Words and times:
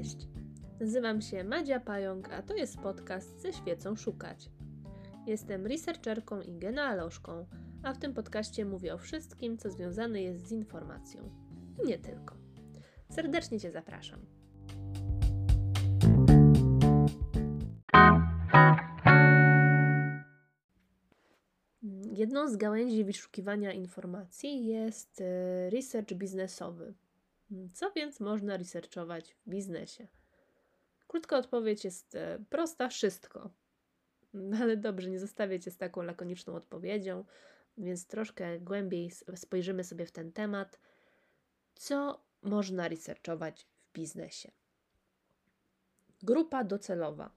Cześć! 0.00 0.28
Nazywam 0.80 1.20
się 1.20 1.44
Madzia 1.44 1.80
Pająk, 1.80 2.32
a 2.32 2.42
to 2.42 2.54
jest 2.54 2.78
podcast 2.78 3.40
ze 3.42 3.52
świecą 3.52 3.96
szukać. 3.96 4.50
Jestem 5.26 5.66
researcherką 5.66 6.40
i 6.40 6.58
genealożką, 6.58 7.46
a 7.82 7.92
w 7.94 7.98
tym 7.98 8.14
podcaście 8.14 8.64
mówię 8.64 8.94
o 8.94 8.98
wszystkim, 8.98 9.58
co 9.58 9.70
związane 9.70 10.22
jest 10.22 10.48
z 10.48 10.52
informacją. 10.52 11.30
I 11.84 11.86
nie 11.86 11.98
tylko. 11.98 12.36
Serdecznie 13.10 13.60
Cię 13.60 13.70
zapraszam. 13.70 14.20
Jedną 22.12 22.48
z 22.48 22.56
gałęzi 22.56 23.04
wyszukiwania 23.04 23.72
informacji 23.72 24.66
jest 24.66 25.20
e, 25.20 25.70
research 25.70 26.12
biznesowy. 26.14 26.94
Co 27.74 27.90
więc 27.90 28.20
można 28.20 28.56
researchować 28.56 29.34
w 29.34 29.50
biznesie? 29.50 30.06
Krótka 31.08 31.36
odpowiedź 31.36 31.84
jest 31.84 32.14
e, 32.14 32.38
prosta: 32.50 32.88
wszystko. 32.88 33.50
Ale 34.60 34.76
dobrze, 34.76 35.10
nie 35.10 35.20
zostawię 35.20 35.60
Cię 35.60 35.70
z 35.70 35.76
taką 35.76 36.02
lakoniczną 36.02 36.54
odpowiedzią, 36.54 37.24
więc 37.78 38.06
troszkę 38.06 38.60
głębiej 38.60 39.10
spojrzymy 39.34 39.84
sobie 39.84 40.06
w 40.06 40.12
ten 40.12 40.32
temat. 40.32 40.80
Co 41.74 42.20
można 42.42 42.88
researchować 42.88 43.66
w 43.82 43.92
biznesie? 43.92 44.50
Grupa 46.22 46.64
docelowa. 46.64 47.30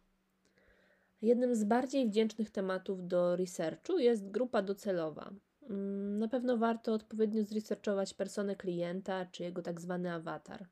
Jednym 1.22 1.56
z 1.56 1.64
bardziej 1.64 2.10
wdzięcznych 2.10 2.52
tematów 2.52 3.08
do 3.08 3.36
researchu 3.36 4.00
jest 4.00 4.32
grupa 4.32 4.62
docelowa. 4.62 5.34
Mm, 5.70 6.20
na 6.20 6.28
pewno 6.28 6.58
warto 6.58 6.94
odpowiednio 6.94 7.44
zresearchować 7.44 8.14
personę 8.14 8.56
klienta 8.56 9.26
czy 9.26 9.44
jego 9.44 9.62
tak 9.62 9.82
zwany 9.82 10.12
awatar. 10.12 10.68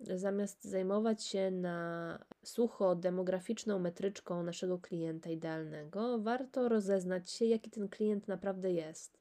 Zamiast 0.00 0.64
zajmować 0.64 1.24
się 1.24 1.50
na 1.50 2.18
sucho 2.44 2.96
demograficzną 2.96 3.78
metryczką 3.78 4.42
naszego 4.42 4.78
klienta 4.78 5.30
idealnego, 5.30 6.18
warto 6.18 6.68
rozeznać 6.68 7.30
się, 7.30 7.44
jaki 7.44 7.70
ten 7.70 7.88
klient 7.88 8.28
naprawdę 8.28 8.72
jest. 8.72 9.18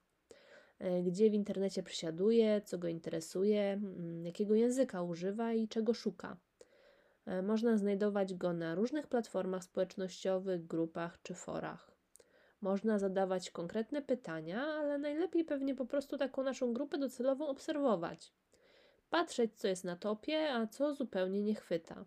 E, 0.80 1.04
gdzie 1.04 1.30
w 1.30 1.34
internecie 1.34 1.84
przesiaduje, 1.84 2.62
co 2.62 2.78
go 2.78 2.88
interesuje, 2.88 3.62
mm, 3.62 4.26
jakiego 4.26 4.56
języka 4.56 5.02
używa 5.04 5.54
i 5.54 5.68
czego 5.68 5.94
szuka. 5.94 6.38
E, 7.26 7.42
można 7.42 7.78
znajdować 7.78 8.34
go 8.34 8.54
na 8.54 8.76
różnych 8.76 9.08
platformach 9.08 9.64
społecznościowych, 9.64 10.68
grupach 10.68 11.22
czy 11.24 11.34
forach. 11.34 11.99
Można 12.62 13.00
zadawać 13.00 13.52
konkretne 13.52 14.02
pytania, 14.02 14.64
ale 14.64 14.98
najlepiej 14.98 15.46
pewnie 15.46 15.76
po 15.76 15.86
prostu 15.86 16.18
taką 16.18 16.44
naszą 16.44 16.74
grupę 16.74 16.98
docelową 16.98 17.48
obserwować. 17.48 18.34
Patrzeć, 19.10 19.56
co 19.56 19.68
jest 19.68 19.84
na 19.84 19.96
topie, 19.96 20.54
a 20.54 20.68
co 20.68 20.94
zupełnie 20.96 21.42
nie 21.42 21.56
chwyta. 21.56 22.06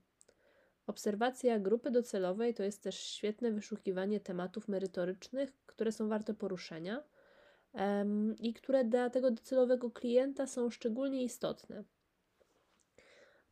Obserwacja 0.86 1.58
grupy 1.58 1.91
docelowej 1.91 2.55
to 2.55 2.62
jest 2.62 2.83
też 2.83 2.98
świetne 2.98 3.53
wyszukiwanie 3.53 4.20
tematów 4.20 4.69
merytorycznych, 4.69 5.53
które 5.67 5.92
są 5.92 6.08
warte 6.08 6.34
poruszenia 6.34 7.03
um, 7.73 8.36
i 8.39 8.55
które 8.55 8.84
dla 8.84 9.11
tego 9.11 9.30
docelowego 9.30 9.91
klienta 9.91 10.47
są 10.47 10.70
szczególnie 10.70 11.25
istotne. 11.25 11.84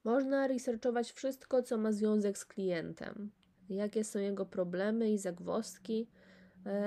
Można 0.04 0.46
researchować 0.46 1.12
wszystko, 1.12 1.62
co 1.62 1.78
ma 1.78 1.92
związek 1.92 2.38
z 2.38 2.44
klientem. 2.44 3.30
Jakie 3.68 4.04
są 4.04 4.18
jego 4.18 4.46
problemy 4.46 5.10
i 5.10 5.18
zagwozdki, 5.18 6.10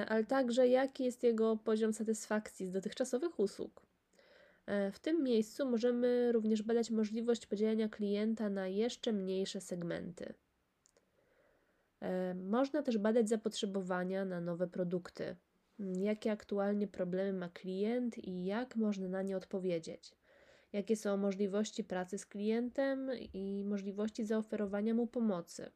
ale 0.07 0.23
także 0.23 0.67
jaki 0.67 1.03
jest 1.03 1.23
jego 1.23 1.57
poziom 1.57 1.93
satysfakcji 1.93 2.67
z 2.67 2.71
dotychczasowych 2.71 3.39
usług. 3.39 3.81
E, 4.65 4.91
w 4.91 4.99
tym 4.99 5.23
miejscu 5.23 5.69
możemy 5.69 6.31
również 6.31 6.63
badać 6.63 6.91
możliwość 6.91 7.45
podzielenia 7.45 7.89
klienta 7.89 8.49
na 8.49 8.67
jeszcze 8.67 9.13
mniejsze 9.13 9.61
segmenty. 9.61 10.33
E, 12.01 12.35
można 12.35 12.81
też 12.81 12.97
badać 12.97 13.29
zapotrzebowania 13.29 14.25
na 14.25 14.41
nowe 14.41 14.67
produkty. 14.67 15.35
Jakie 15.79 16.31
aktualnie 16.31 16.87
problemy 16.87 17.33
ma 17.33 17.49
klient 17.49 18.17
i 18.17 18.45
jak 18.45 18.75
można 18.75 19.07
na 19.07 19.21
nie 19.21 19.37
odpowiedzieć 19.37 20.15
jakie 20.73 20.95
są 20.95 21.17
możliwości 21.17 21.83
pracy 21.83 22.17
z 22.17 22.25
klientem 22.25 23.09
i 23.33 23.63
możliwości 23.65 24.25
zaoferowania 24.25 24.93
mu 24.93 25.07
pomocy. 25.07 25.71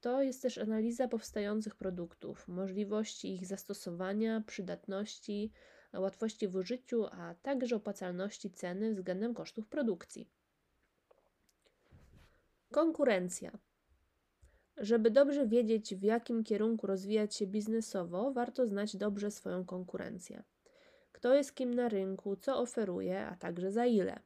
To 0.00 0.22
jest 0.22 0.42
też 0.42 0.58
analiza 0.58 1.08
powstających 1.08 1.74
produktów, 1.76 2.48
możliwości 2.48 3.34
ich 3.34 3.46
zastosowania, 3.46 4.42
przydatności, 4.46 5.52
łatwości 5.92 6.48
w 6.48 6.56
użyciu, 6.56 7.06
a 7.06 7.34
także 7.42 7.76
opłacalności 7.76 8.50
ceny 8.50 8.94
względem 8.94 9.34
kosztów 9.34 9.68
produkcji. 9.68 10.30
Konkurencja. 12.70 13.58
Żeby 14.76 15.10
dobrze 15.10 15.46
wiedzieć, 15.46 15.94
w 15.94 16.02
jakim 16.02 16.44
kierunku 16.44 16.86
rozwijać 16.86 17.34
się 17.34 17.46
biznesowo, 17.46 18.32
warto 18.32 18.66
znać 18.66 18.96
dobrze 18.96 19.30
swoją 19.30 19.64
konkurencję 19.64 20.42
kto 21.22 21.34
jest 21.34 21.54
kim 21.54 21.74
na 21.74 21.88
rynku, 21.88 22.36
co 22.36 22.58
oferuje, 22.58 23.26
a 23.26 23.36
także 23.36 23.72
za 23.72 23.86
ile. 23.86 24.20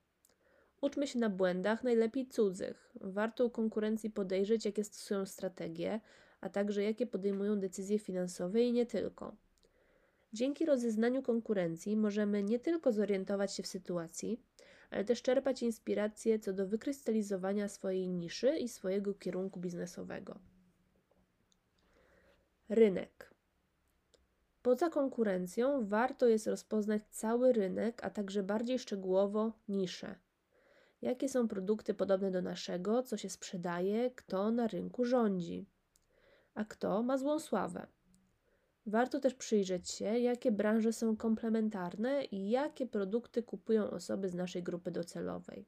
Uczmy 0.81 1.07
się 1.07 1.19
na 1.19 1.31
błędach, 1.31 1.85
najlepiej 1.85 2.27
cudzych. 2.29 2.91
Warto 3.01 3.45
u 3.45 3.51
konkurencji 3.51 4.11
podejrzeć, 4.11 4.65
jakie 4.65 4.85
stosują 4.85 5.27
strategie, 5.27 6.01
a 6.41 6.49
także 6.49 6.83
jakie 6.83 7.07
podejmują 7.07 7.61
decyzje 7.61 7.99
finansowe 7.99 8.63
i 8.63 8.73
nie 8.73 8.87
tylko. 8.87 9.37
Dzięki 10.33 10.67
rozeznaniu 10.67 11.23
konkurencji 11.23 11.97
możemy 11.97 12.43
nie 12.43 12.59
tylko 12.59 12.93
zorientować 12.93 13.57
się 13.57 13.63
w 13.63 13.67
sytuacji, 13.67 14.41
ale 14.91 15.05
też 15.05 15.23
czerpać 15.23 15.63
inspiracje 15.63 16.39
co 16.39 16.53
do 16.53 16.67
wykrystalizowania 16.67 17.69
swojej 17.69 18.09
niszy 18.09 18.57
i 18.59 18.69
swojego 18.69 19.15
kierunku 19.15 19.61
biznesowego. 19.61 20.39
Rynek. 22.69 23.35
Poza 24.63 24.91
konkurencją 24.91 25.89
warto 25.89 26.27
jest 26.27 26.47
rozpoznać 26.47 27.03
cały 27.11 27.53
rynek, 27.53 28.05
a 28.05 28.11
także 28.11 28.43
bardziej 28.43 28.79
szczegółowo 28.79 29.53
nisze. 29.69 30.15
Jakie 31.07 31.29
są 31.29 31.49
produkty 31.49 31.95
podobne 31.95 32.31
do 32.31 32.43
naszego, 32.43 33.03
co 33.03 33.17
się 33.17 33.31
sprzedaje, 33.31 34.11
kto 34.11 34.51
na 34.51 34.67
rynku 34.67 35.05
rządzi, 35.05 35.67
a 36.55 36.65
kto 36.65 37.03
ma 37.03 37.19
złą 37.19 37.39
sławę. 37.39 37.87
Warto 38.87 39.21
też 39.21 39.35
przyjrzeć 39.35 39.91
się, 39.91 40.05
jakie 40.05 40.53
branże 40.53 40.93
są 40.93 41.17
komplementarne 41.17 42.25
i 42.25 42.51
jakie 42.51 42.87
produkty 42.87 43.43
kupują 43.43 43.91
osoby 43.91 44.29
z 44.29 44.35
naszej 44.35 44.63
grupy 44.63 44.91
docelowej. 44.91 45.67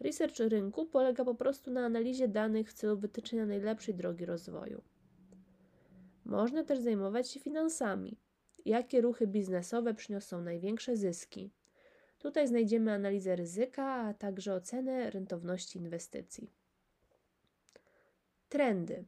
Research 0.00 0.38
rynku 0.38 0.86
polega 0.86 1.24
po 1.24 1.34
prostu 1.34 1.70
na 1.70 1.84
analizie 1.84 2.28
danych 2.28 2.70
w 2.70 2.74
celu 2.74 2.96
wytyczenia 2.96 3.46
najlepszej 3.46 3.94
drogi 3.94 4.26
rozwoju. 4.26 4.82
Można 6.24 6.64
też 6.64 6.78
zajmować 6.78 7.30
się 7.30 7.40
finansami. 7.40 8.18
Jakie 8.64 9.00
ruchy 9.00 9.26
biznesowe 9.26 9.94
przyniosą 9.94 10.40
największe 10.40 10.96
zyski? 10.96 11.50
Tutaj 12.24 12.48
znajdziemy 12.48 12.92
analizę 12.92 13.36
ryzyka, 13.36 13.84
a 13.84 14.14
także 14.14 14.54
ocenę 14.54 15.10
rentowności 15.10 15.78
inwestycji. 15.78 16.50
Trendy. 18.48 19.04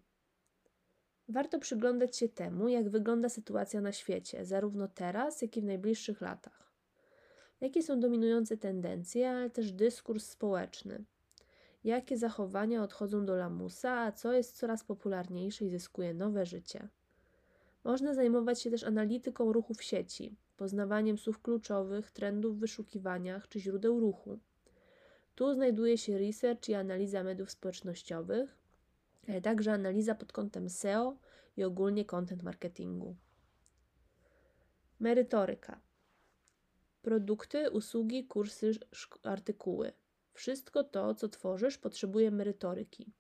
Warto 1.29 1.59
przyglądać 1.59 2.17
się 2.17 2.29
temu, 2.29 2.69
jak 2.69 2.89
wygląda 2.89 3.29
sytuacja 3.29 3.81
na 3.81 3.93
świecie, 3.93 4.45
zarówno 4.45 4.89
teraz, 4.89 5.43
jak 5.43 5.57
i 5.57 5.61
w 5.61 5.65
najbliższych 5.65 6.21
latach. 6.21 6.73
Jakie 7.61 7.83
są 7.83 8.01
dominujące 8.01 8.57
tendencje, 8.57 9.31
ale 9.31 9.51
też 9.51 9.73
dyskurs 9.73 10.27
społeczny. 10.27 11.05
Jakie 11.85 12.19
zachowania 12.19 12.83
odchodzą 12.83 13.27
do 13.27 13.37
lamusa, 13.37 14.01
a 14.01 14.13
co 14.13 14.33
jest 14.33 14.57
coraz 14.57 14.85
popularniejsze 14.85 15.65
i 15.65 15.71
zyskuje 15.71 16.15
nowe 16.15 16.47
życie. 16.47 16.89
Można 17.85 18.15
zajmować 18.15 18.63
się 18.63 18.71
też 18.71 18.85
analityką 18.85 19.53
ruchu 19.53 19.75
w 19.75 19.83
sieci, 19.83 20.37
poznawaniem 20.57 21.19
słów 21.19 21.43
kluczowych, 21.43 22.11
trendów 22.11 22.57
w 22.57 22.61
wyszukiwaniach 22.61 23.49
czy 23.49 23.61
źródeł 23.61 24.01
ruchu. 24.01 24.39
Tu 25.35 25.55
znajduje 25.55 25.99
się 25.99 26.19
research 26.19 26.69
i 26.69 26.75
analiza 26.75 27.25
mediów 27.25 27.51
społecznościowych, 27.51 28.57
ale 29.29 29.41
także 29.41 29.73
analiza 29.73 30.15
pod 30.15 30.33
kątem 30.33 30.69
SEO 30.71 31.17
i 31.57 31.65
ogólnie 31.65 32.05
content 32.05 32.43
marketingu. 32.43 33.17
Merytoryka. 35.01 35.81
Produkty, 37.03 37.71
usługi, 37.71 38.25
kursy, 38.25 38.71
artykuły. 39.23 39.93
Wszystko 40.33 40.85
to, 40.85 41.15
co 41.15 41.29
tworzysz, 41.29 41.79
potrzebuje 41.79 42.31
merytoryki. 42.31 43.13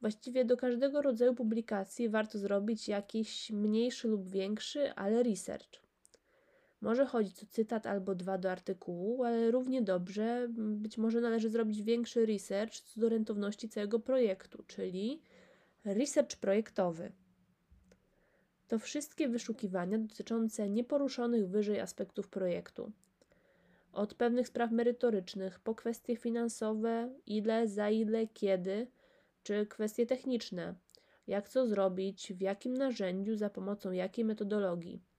Właściwie 0.00 0.44
do 0.44 0.56
każdego 0.56 1.02
rodzaju 1.02 1.34
publikacji 1.34 2.08
warto 2.08 2.38
zrobić 2.38 2.88
jakiś 2.88 3.50
mniejszy 3.50 4.08
lub 4.08 4.28
większy, 4.28 4.92
ale 4.94 5.22
research. 5.22 5.82
Może 6.82 7.06
chodzić 7.06 7.42
o 7.42 7.46
cytat 7.46 7.86
albo 7.86 8.14
dwa 8.14 8.38
do 8.38 8.50
artykułu, 8.50 9.24
ale 9.24 9.50
równie 9.50 9.82
dobrze 9.82 10.48
być 10.56 10.98
może 10.98 11.20
należy 11.20 11.48
zrobić 11.48 11.82
większy 11.82 12.26
research 12.26 12.80
co 12.80 13.00
do 13.00 13.08
rentowności 13.08 13.68
całego 13.68 14.00
projektu, 14.00 14.62
czyli 14.66 15.22
research 15.84 16.36
projektowy. 16.36 17.12
To 18.68 18.78
wszystkie 18.78 19.28
wyszukiwania 19.28 19.98
dotyczące 19.98 20.70
nieporuszonych 20.70 21.48
wyżej 21.48 21.80
aspektów 21.80 22.28
projektu. 22.28 22.92
Od 23.92 24.14
pewnych 24.14 24.48
spraw 24.48 24.70
merytorycznych 24.70 25.60
po 25.60 25.74
kwestie 25.74 26.16
finansowe, 26.16 27.14
ile, 27.26 27.68
za 27.68 27.90
ile, 27.90 28.26
kiedy, 28.26 28.86
czy 29.42 29.66
kwestie 29.66 30.06
techniczne, 30.06 30.74
jak 31.26 31.48
co 31.48 31.66
zrobić, 31.66 32.32
w 32.32 32.40
jakim 32.40 32.74
narzędziu, 32.74 33.36
za 33.36 33.50
pomocą 33.50 33.92
jakiej 33.92 34.24
metodologii. 34.24 35.11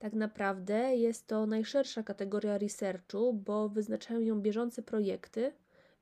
Tak 0.00 0.12
naprawdę 0.12 0.96
jest 0.96 1.26
to 1.26 1.46
najszersza 1.46 2.02
kategoria 2.02 2.58
researchu, 2.58 3.34
bo 3.34 3.68
wyznaczają 3.68 4.20
ją 4.20 4.40
bieżące 4.40 4.82
projekty 4.82 5.52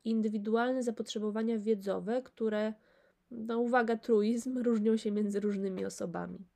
i 0.04 0.10
indywidualne 0.10 0.82
zapotrzebowania 0.82 1.58
wiedzowe, 1.58 2.22
które, 2.22 2.74
no 3.30 3.58
uwaga, 3.58 3.96
truizm, 3.96 4.58
różnią 4.68 4.96
się 4.96 5.10
między 5.10 5.40
różnymi 5.40 5.84
osobami. 5.84 6.46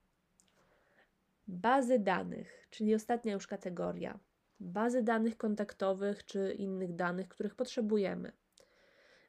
Bazy 1.49 1.99
danych, 1.99 2.67
czyli 2.71 2.95
ostatnia 2.95 3.33
już 3.33 3.47
kategoria. 3.47 4.19
Bazy 4.61 5.03
danych 5.03 5.37
kontaktowych 5.37 6.25
czy 6.25 6.53
innych 6.59 6.95
danych, 6.95 7.29
których 7.29 7.55
potrzebujemy. 7.55 8.33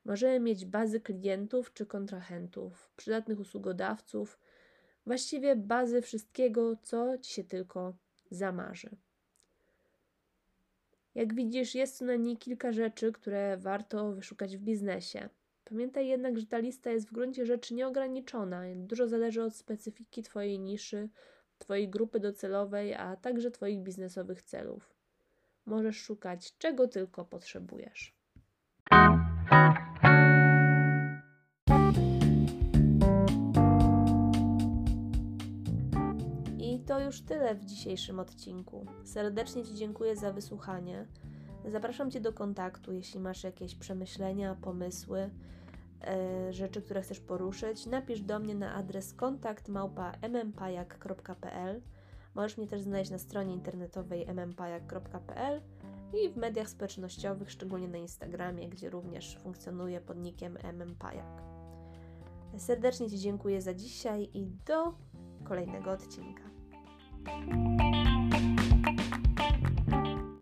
Możemy 0.06 0.40
mieć 0.40 0.66
bazy 0.66 1.00
klientów 1.00 1.74
czy 1.74 1.86
kontrahentów, 1.86 2.92
przydatnych 2.96 3.40
usługodawców, 3.40 4.40
właściwie 5.06 5.56
bazy 5.56 6.02
wszystkiego, 6.02 6.76
co 6.84 7.18
ci 7.18 7.34
się 7.34 7.44
tylko 7.44 7.94
zamarzy. 8.32 8.90
Jak 11.16 11.34
widzisz, 11.36 11.76
jest 11.76 12.00
tu 12.00 12.06
na 12.06 12.16
niej 12.16 12.38
kilka 12.38 12.72
rzeczy, 12.72 13.12
które 13.12 13.58
warto 13.58 14.12
wyszukać 14.12 14.58
w 14.58 14.62
biznesie. 14.62 15.30
Pamiętaj 15.66 16.08
jednak, 16.08 16.40
że 16.40 16.46
ta 16.46 16.58
lista 16.58 16.92
jest 16.92 17.10
w 17.10 17.14
gruncie 17.14 17.46
rzeczy 17.46 17.74
nieograniczona. 17.74 18.62
Dużo 18.76 19.08
zależy 19.08 19.44
od 19.44 19.56
specyfiki 19.56 20.24
Twojej 20.24 20.60
niszy, 20.60 21.10
Twojej 21.58 21.90
grupy 21.90 22.20
docelowej, 22.20 22.94
a 22.94 23.16
także 23.16 23.52
Twoich 23.52 23.80
biznesowych 23.80 24.42
celów. 24.42 24.94
Możesz 25.66 25.98
szukać 25.98 26.58
czego 26.58 26.88
tylko 26.88 27.26
potrzebujesz. 27.26 28.14
Już 37.14 37.22
tyle 37.22 37.56
w 37.56 37.66
dzisiejszym 37.66 38.20
odcinku. 38.20 38.86
Serdecznie 39.04 39.64
Ci 39.64 39.76
dziękuję 39.76 40.16
za 40.16 40.34
wysłuchanie. 40.34 41.08
Zapraszam 41.72 42.12
Cię 42.12 42.22
do 42.22 42.34
kontaktu, 42.34 42.94
jeśli 42.94 43.20
masz 43.20 43.44
jakieś 43.44 43.76
przemyślenia, 43.76 44.56
pomysły, 44.56 45.30
e, 46.02 46.54
rzeczy, 46.54 46.82
które 46.82 47.02
chcesz 47.02 47.20
poruszyć. 47.20 47.86
Napisz 47.86 48.22
do 48.22 48.40
mnie 48.40 48.56
na 48.56 48.74
adres 48.74 49.14
kontakt 49.14 49.70
mmpajak.pl. 50.22 51.82
Możesz 52.36 52.58
mnie 52.58 52.68
też 52.68 52.82
znaleźć 52.82 53.12
na 53.12 53.18
stronie 53.18 53.54
internetowej 53.54 54.28
mmpajak.pl 54.28 55.62
i 56.24 56.30
w 56.30 56.38
mediach 56.38 56.70
społecznościowych, 56.70 57.52
szczególnie 57.52 57.88
na 57.88 57.98
Instagramie, 57.98 58.70
gdzie 58.70 58.90
również 58.90 59.38
funkcjonuję 59.44 60.02
pod 60.02 60.18
nickiem 60.18 60.58
mmpajak. 60.74 61.44
Serdecznie 62.58 63.10
Ci 63.10 63.20
dziękuję 63.20 63.62
za 63.62 63.74
dzisiaj 63.74 64.30
i 64.34 64.46
do 64.46 64.94
kolejnego 65.44 65.92
odcinka. 65.92 66.53
Thank 67.26 68.08
you. 68.08 68.13